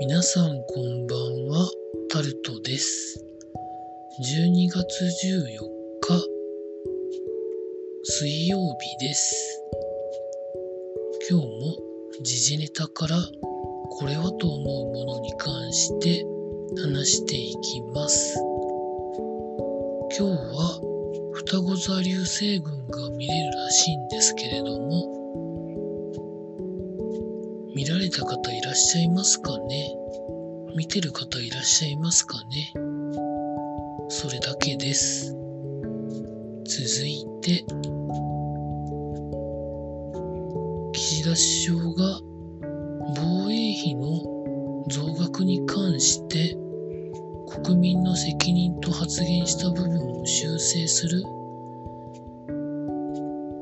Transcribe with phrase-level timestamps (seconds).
[0.00, 1.68] 皆さんこんばんは、
[2.08, 3.20] タルトです。
[4.20, 5.58] 12月14
[6.00, 6.24] 日、
[8.04, 9.60] 水曜日です。
[11.28, 11.52] 今日も
[12.22, 13.16] 時事ネタから
[13.90, 16.24] これはと思うものに関して
[16.80, 18.38] 話していきます。
[20.16, 20.80] 今日は
[21.34, 25.17] 双子座流星群が見れるらしいんですけれども、
[27.78, 29.94] 見られた方いらっしゃいますかね？
[30.74, 32.72] 見てる方いらっしゃいますかね？
[34.08, 35.32] それだけです。
[36.64, 37.64] 続いて、
[40.92, 42.20] 岸田首相が
[43.14, 46.56] 防衛費の増額に関して
[47.62, 51.22] 国民の責任と発言した部分を修正する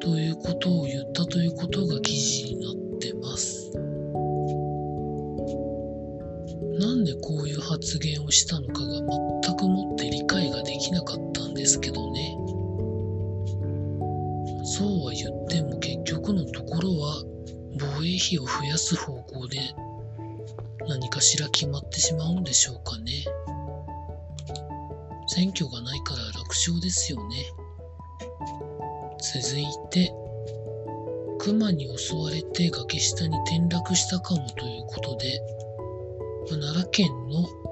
[0.00, 2.51] ということを言ったということが記事
[7.82, 9.00] 発言をしたのかが
[9.42, 12.38] 全くもって理解ができなかったんですけどね。
[14.64, 17.24] そうは言っても結局のところは
[17.80, 19.58] 防衛費を増やす方向で
[20.86, 23.24] 何かしら決まってしまうんでしょうかね。
[25.26, 27.36] 選挙がないから楽勝ですよね。
[29.34, 30.14] 続いて、
[31.40, 35.40] 熊に襲われて崖下に転落したかもということで、
[36.48, 37.62] 奈良県の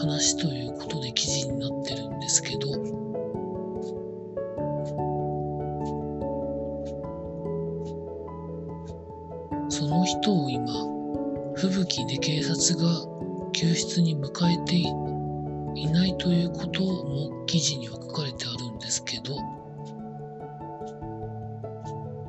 [0.00, 2.72] 話ということで記事になってるんですけど、
[9.68, 10.72] その人を今、
[11.54, 12.88] 吹雪で警察が
[13.52, 19.36] 救出に迎えていないということも記事には書かれてあるんですけど、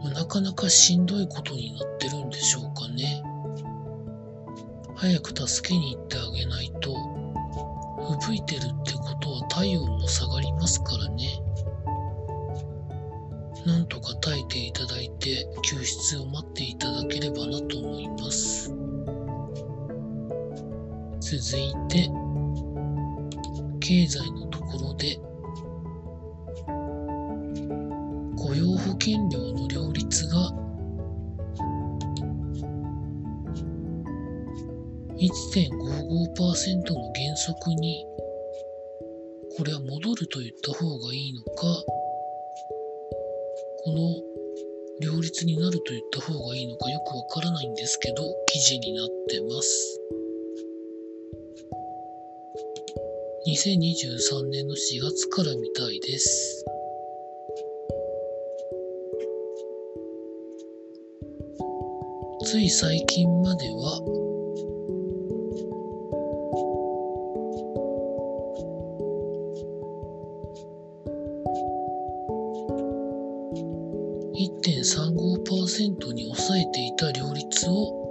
[0.09, 3.24] なかなかしんどいことになってるんでしょうかね。
[4.95, 7.10] 早く助けに行ってあげないと、
[8.19, 11.41] 吹いてるってことは体温も下がりますからね。
[13.66, 18.73] なんとか耐えていただいて救出を待っていただければなと思います。
[21.19, 22.09] 続いて、
[23.79, 25.19] 経済のところで、
[28.35, 30.51] 雇用保険料の両立が
[35.21, 38.07] 1.55%の原則に
[39.55, 41.61] これは戻ると言った方がいいのか
[43.83, 49.99] この両立になると言った方がいいのかよくわからないんですけど記事になってます。
[53.47, 56.65] 2023年の4月からみたいです。
[62.45, 64.20] つい最近までは
[74.41, 78.02] 1.35%に抑えていた両立を、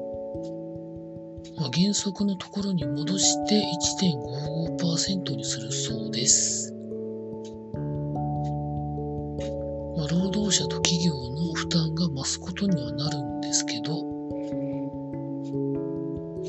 [1.56, 3.60] まあ、原則のところに戻して
[4.78, 6.72] 1.55%にするそうです。
[9.96, 13.96] まあ、労働者と企業の負担が増すことにはなるんですけど、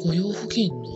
[0.03, 0.90] 雇用保険の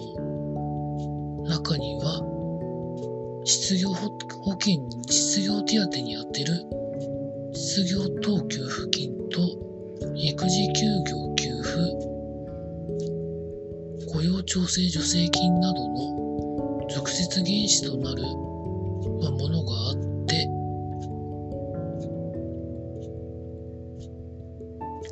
[14.07, 18.21] 雇用調整助成金などの直接原資となる、
[19.21, 20.47] まあ、ものがあって、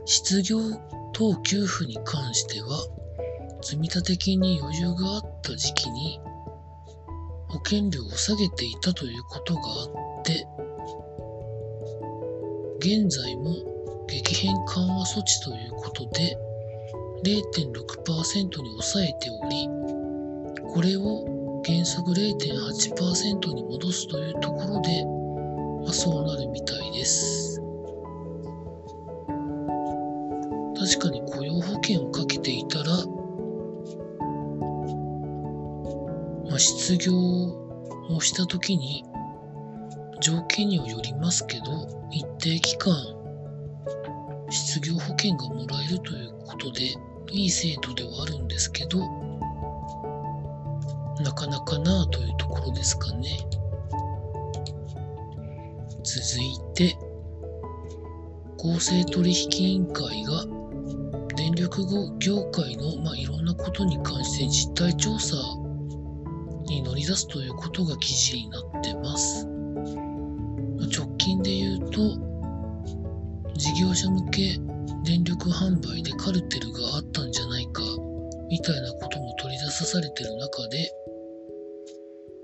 [0.06, 0.60] 失業
[1.14, 2.88] 等給付に関しては、
[3.62, 6.20] 積立金に余裕があった時期に
[7.48, 9.84] 保険料を下げていたということがあ
[10.20, 10.48] って、
[12.80, 13.56] 現在も
[14.08, 16.38] 激変緩和措置ということで
[17.24, 19.70] 0.6%に抑えており、
[20.74, 25.06] これを原則0.8%に戻すというところで、
[25.86, 27.62] まあ、そうなるみたいです。
[30.78, 32.86] 確かに雇用保険をかけていたら、
[36.50, 39.06] まあ、失業をしたときに
[40.20, 42.94] 条件にはよりますけど、一定期間
[44.50, 46.94] 失業保険がもらえるということで、
[47.34, 49.00] いい制度ではあるんですけど、
[51.22, 53.40] なかなかなというところですかね。
[56.04, 56.98] 続いて、
[58.58, 60.46] 公正取引委員会が
[61.36, 61.86] 電電力
[62.18, 65.36] 業界の、まあ、いろんなことに関して実態調査
[66.66, 69.46] に乗り出すということが記事になってます。
[70.92, 72.18] 直近で言うと、
[73.56, 74.58] 事業者向け
[75.04, 77.82] 電力販売でカルテルがあったんじゃないか
[78.50, 80.92] みたいなことも取り出さされてる中で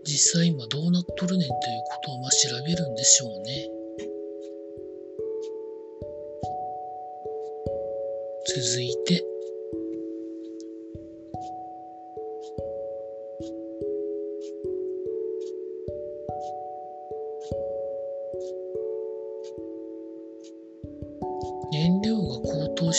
[0.06, 3.70] 実際今どうなっとるねんということをまあ調べるんでしょうね。
[8.48, 9.24] 続いて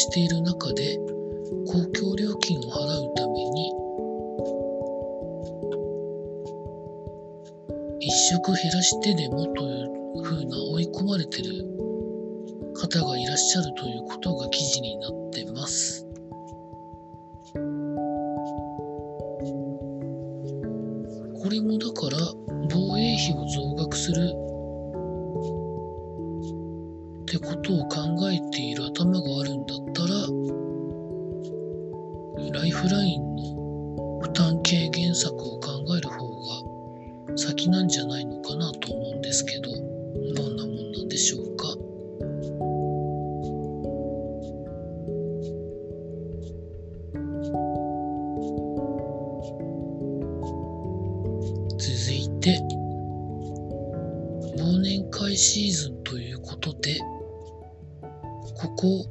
[0.00, 0.96] している中で
[1.66, 3.70] 公共料金を払うために
[8.00, 9.66] 一食減らしてでもとい
[10.16, 11.52] うふうな追い込まれてる
[12.74, 16.06] 方がいらっしゃるということが記事になってます。
[21.42, 22.16] これもだから
[22.70, 24.32] 防衛費を増額する
[27.22, 29.89] ってことを考えている頭があるんだっ
[32.60, 41.68] ライフラインの負担軽減策を考える方が先なんじゃないのかなと思うんですけどどんなもんなんでしょうか？
[51.78, 52.60] 続いて
[54.58, 57.00] 忘年会シーズンということで
[58.54, 59.06] ここ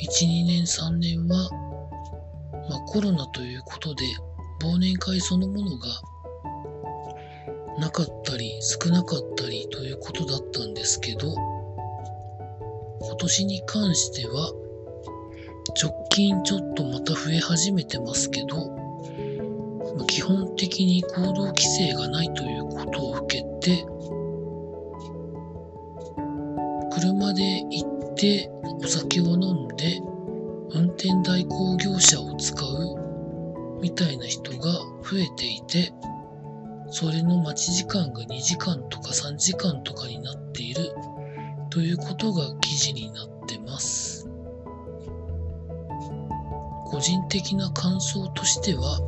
[0.00, 1.50] 1、2年、3年は、
[2.68, 4.04] まあ、コロナということで
[4.60, 5.86] 忘年会そのものが
[7.78, 11.32] なかったり少なかったりということだったんですけど
[13.00, 14.52] 今年に関しては
[15.80, 18.76] 直近ちょっとまた増え始めてますけど
[20.08, 23.86] 基本的に行動規制がないということを受けて
[26.92, 28.50] 車で行って
[28.82, 30.00] お酒を飲んで
[30.98, 34.72] 転代行業者を使うみたいな人が
[35.04, 35.92] 増えていて
[36.90, 40.90] それの待ち時間が2時間とか3時間とかになっている
[41.70, 44.28] ということが記事になってます
[46.86, 48.98] 個人的な感想としては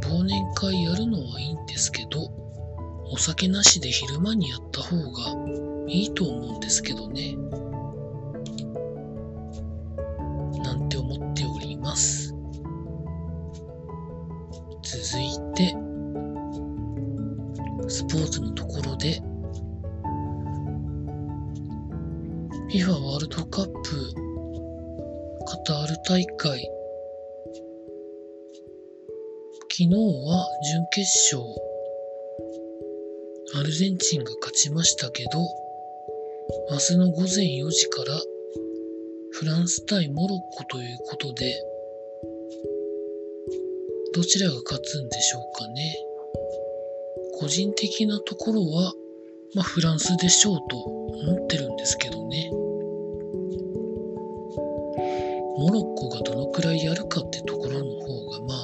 [0.00, 2.30] 忘年会やるのはいいんですけど
[3.10, 5.36] お酒なしで昼間にやった方が
[5.88, 7.36] いいと思うんですけどね。
[26.06, 26.70] 大会
[29.70, 31.42] 昨日は準決勝
[33.58, 35.40] アルゼンチンが勝ちましたけど
[36.70, 38.20] 明日の午前4時から
[39.38, 41.54] フランス対モロッコということで、
[44.12, 45.94] どちらが勝つんでしょうかね。
[47.38, 48.92] 個人的なところは、
[49.54, 52.27] まあフランスでしょうと思ってるんですけどね。
[56.08, 58.54] がどのくらいやるかってところの方がま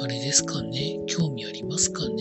[0.00, 0.98] あ、あれですかね。
[1.06, 2.19] 興味ありますかね。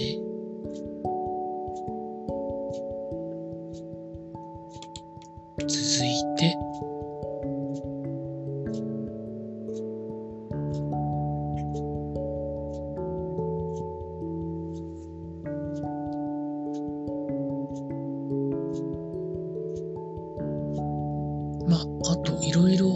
[21.70, 22.88] まあ、あといろいろ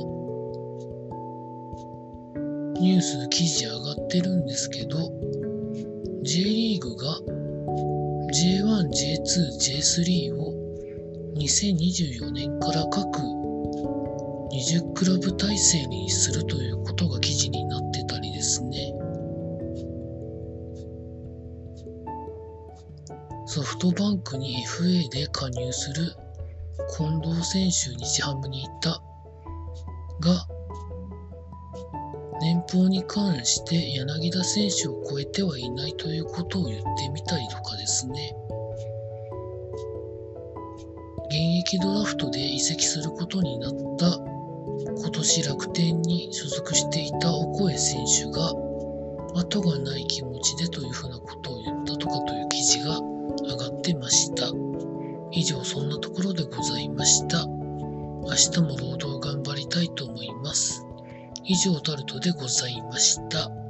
[2.80, 4.98] ニュース記事上がってるんですけど、
[6.24, 7.20] J リーグが
[8.34, 9.22] J1、J2、
[9.62, 10.54] J3 を
[11.38, 13.20] 2024年から各
[14.52, 18.94] 20クラブ体制にするということが記事になってたりですね。
[23.46, 26.16] ソフトバンクに FA で加入する
[26.90, 29.02] 近藤選手日ハムに行った
[30.20, 30.48] が、
[32.42, 38.36] 年俸に関して柳田選手を超えてはいないということを言ってみたりとかですね。
[41.28, 44.20] 現役ドラフトで移籍することになった
[44.96, 48.54] 今年楽天に所属していたオコエ選手が
[49.34, 53.00] 後がない気持ちでというふうなことを言ったとかという記事が
[53.42, 54.48] 上がってました。
[55.32, 56.46] 以上そんなところで
[57.04, 57.36] 明日。
[57.36, 60.86] 明日も労働頑張りたいと思います。
[61.44, 63.63] 以上タルトでございました。